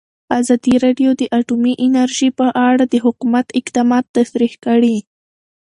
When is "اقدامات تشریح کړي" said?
3.59-4.97